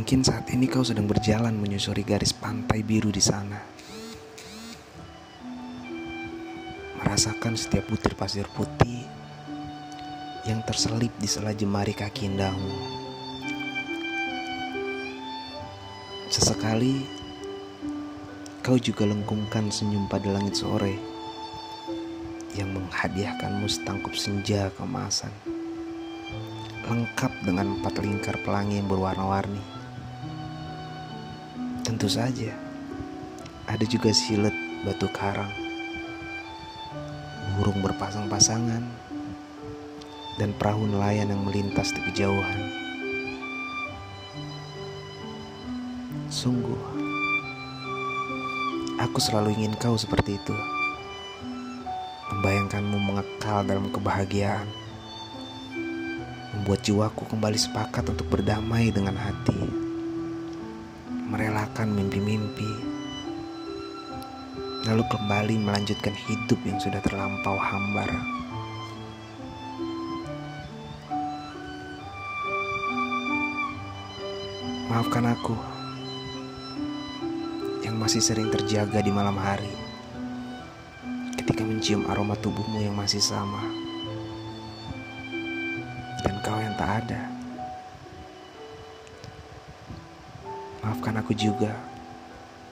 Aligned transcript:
Mungkin 0.00 0.24
saat 0.24 0.48
ini 0.48 0.64
kau 0.64 0.80
sedang 0.80 1.04
berjalan 1.04 1.52
menyusuri 1.60 2.00
garis 2.00 2.32
pantai 2.32 2.80
biru 2.80 3.12
di 3.12 3.20
sana. 3.20 3.60
Merasakan 6.96 7.52
setiap 7.52 7.84
butir 7.84 8.16
pasir 8.16 8.48
putih 8.48 9.04
yang 10.48 10.64
terselip 10.64 11.12
di 11.20 11.28
sela 11.28 11.52
jemari 11.52 11.92
kaki 11.92 12.32
indahmu. 12.32 12.80
Sesekali 16.32 17.04
kau 18.64 18.80
juga 18.80 19.04
lengkungkan 19.04 19.68
senyum 19.68 20.08
pada 20.08 20.32
langit 20.32 20.56
sore 20.56 20.96
yang 22.56 22.72
menghadiahkanmu 22.72 23.68
setangkup 23.68 24.16
senja 24.16 24.72
kemasan 24.80 25.36
lengkap 26.88 27.32
dengan 27.44 27.76
empat 27.76 28.00
lingkar 28.00 28.40
pelangi 28.40 28.80
yang 28.80 28.88
berwarna-warni. 28.88 29.79
Tentu 31.90 32.06
saja, 32.06 32.54
ada 33.66 33.82
juga 33.82 34.14
silet 34.14 34.54
batu 34.86 35.10
karang, 35.10 35.50
burung 37.58 37.82
berpasang-pasangan, 37.82 38.78
dan 40.38 40.54
perahu 40.54 40.86
nelayan 40.86 41.34
yang 41.34 41.42
melintas 41.42 41.90
di 41.90 41.98
kejauhan. 42.06 42.62
Sungguh, 46.30 46.78
aku 49.02 49.18
selalu 49.18 49.58
ingin 49.58 49.74
kau 49.74 49.98
seperti 49.98 50.38
itu. 50.38 50.54
Membayangkanmu 52.30 53.02
mengekal 53.02 53.66
dalam 53.66 53.90
kebahagiaan, 53.90 54.70
membuat 56.54 56.86
jiwaku 56.86 57.26
kembali 57.26 57.58
sepakat 57.58 58.14
untuk 58.14 58.30
berdamai 58.30 58.94
dengan 58.94 59.18
hati 59.18 59.79
merelakan 61.30 61.94
mimpi-mimpi, 61.94 62.66
lalu 64.82 65.06
kembali 65.06 65.62
melanjutkan 65.62 66.10
hidup 66.10 66.58
yang 66.66 66.82
sudah 66.82 66.98
terlampau 66.98 67.54
hambar. 67.54 68.10
Maafkan 74.90 75.30
aku 75.30 75.54
yang 77.86 77.94
masih 77.94 78.18
sering 78.18 78.50
terjaga 78.50 78.98
di 78.98 79.14
malam 79.14 79.38
hari 79.38 79.70
ketika 81.38 81.62
mencium 81.62 82.10
aroma 82.10 82.34
tubuhmu 82.34 82.82
yang 82.82 82.98
masih 82.98 83.22
sama 83.22 83.62
dan 86.26 86.42
kau 86.42 86.58
yang 86.58 86.74
tak 86.74 87.06
ada. 87.06 87.39
Maafkan 90.90 91.22
aku 91.22 91.38
juga 91.38 91.70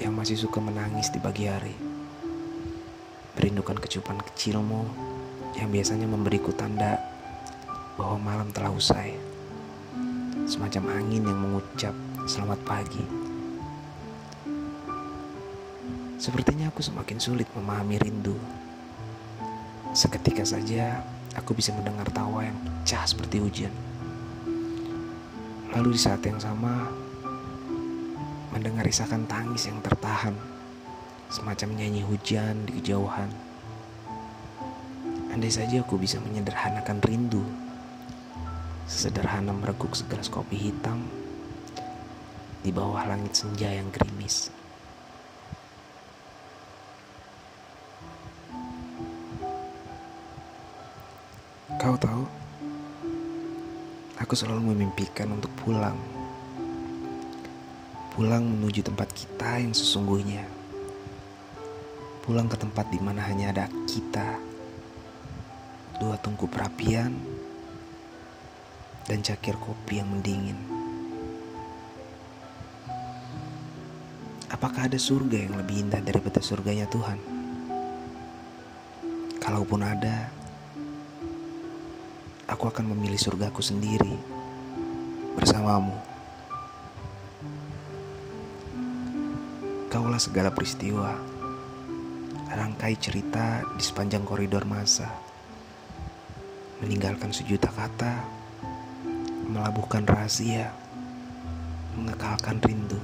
yang 0.00 0.16
masih 0.16 0.40
suka 0.40 0.56
menangis 0.56 1.12
di 1.12 1.20
pagi 1.20 1.52
hari. 1.52 1.76
Merindukan 3.36 3.76
kecupan 3.76 4.16
kecilmu 4.24 4.88
yang 5.60 5.68
biasanya 5.68 6.08
memberiku 6.08 6.48
tanda 6.56 6.96
bahwa 8.00 8.16
malam 8.16 8.48
telah 8.56 8.72
usai. 8.72 9.20
Semacam 10.48 10.96
angin 10.96 11.28
yang 11.28 11.36
mengucap 11.36 11.92
selamat 12.24 12.56
pagi. 12.64 13.04
Sepertinya 16.16 16.72
aku 16.72 16.80
semakin 16.80 17.20
sulit 17.20 17.52
memahami 17.52 18.00
rindu. 18.00 18.40
Seketika 19.92 20.48
saja 20.48 21.04
aku 21.36 21.52
bisa 21.52 21.68
mendengar 21.76 22.08
tawa 22.16 22.48
yang 22.48 22.56
pecah 22.64 23.04
seperti 23.04 23.44
hujan. 23.44 23.76
Lalu 25.76 25.92
di 25.92 26.00
saat 26.00 26.24
yang 26.24 26.40
sama, 26.40 27.04
mendengar 28.56 28.88
isakan 28.88 29.28
tangis 29.28 29.68
yang 29.68 29.84
tertahan, 29.84 30.32
semacam 31.28 31.76
nyanyi 31.76 32.00
hujan 32.00 32.64
di 32.64 32.80
kejauhan. 32.80 33.28
Andai 35.28 35.52
saja 35.52 35.84
aku 35.84 36.00
bisa 36.00 36.16
menyederhanakan 36.24 37.04
rindu, 37.04 37.44
sesederhana 38.88 39.52
mereguk 39.52 39.92
segelas 39.92 40.32
kopi 40.32 40.56
hitam 40.56 41.04
di 42.64 42.72
bawah 42.72 43.04
langit 43.04 43.36
senja 43.36 43.68
yang 43.68 43.92
gerimis. 43.92 44.48
Kau 51.76 51.92
tahu, 52.00 52.24
aku 54.16 54.32
selalu 54.32 54.72
memimpikan 54.72 55.28
untuk 55.36 55.52
pulang 55.60 56.15
pulang 58.16 58.48
menuju 58.48 58.80
tempat 58.80 59.12
kita 59.12 59.60
yang 59.60 59.76
sesungguhnya. 59.76 60.48
Pulang 62.24 62.48
ke 62.48 62.56
tempat 62.56 62.88
di 62.88 62.96
mana 62.96 63.20
hanya 63.28 63.52
ada 63.52 63.68
kita, 63.84 64.40
dua 66.00 66.16
tungku 66.24 66.48
perapian, 66.48 67.12
dan 69.04 69.20
cakir 69.20 69.52
kopi 69.60 70.00
yang 70.00 70.08
mendingin. 70.08 70.56
Apakah 74.48 74.88
ada 74.88 74.96
surga 74.96 75.36
yang 75.36 75.60
lebih 75.60 75.84
indah 75.84 76.00
daripada 76.00 76.40
surganya 76.40 76.88
Tuhan? 76.88 77.20
Kalaupun 79.44 79.84
ada, 79.84 80.32
aku 82.48 82.64
akan 82.64 82.96
memilih 82.96 83.20
surgaku 83.20 83.60
sendiri 83.60 84.16
bersamamu. 85.36 86.15
Kaulah 89.86 90.18
segala 90.18 90.50
peristiwa, 90.50 91.14
rangkai 92.50 92.98
cerita 92.98 93.62
di 93.78 93.82
sepanjang 93.86 94.26
koridor 94.26 94.66
masa, 94.66 95.06
meninggalkan 96.82 97.30
sejuta 97.30 97.70
kata, 97.70 98.26
melabuhkan 99.46 100.02
rahasia, 100.02 100.74
mengekalkan 101.94 102.58
rindu. 102.66 102.98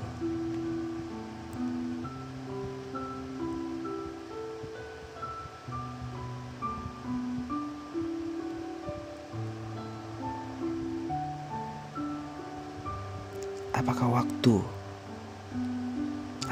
Apakah 13.73 14.19
waktu 14.19 14.82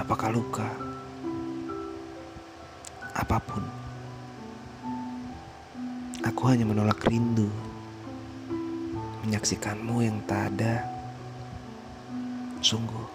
apakah 0.00 0.32
luka, 0.32 0.64
apa 3.12 3.36
pun. 3.36 3.60
Aku 6.24 6.48
hanya 6.48 6.64
menolak 6.64 7.04
rindu, 7.04 7.52
menyaksikanmu 9.28 10.00
yang 10.00 10.16
tak 10.24 10.56
ada. 10.56 10.88
Sungguh, 12.64 13.08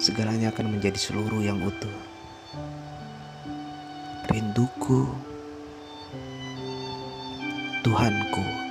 segalanya 0.00 0.52
akan 0.52 0.76
menjadi 0.76 1.00
seluruh 1.00 1.40
yang 1.40 1.60
utuh. 1.64 1.96
Rinduku, 4.28 5.08
Tuhanku. 7.80 8.65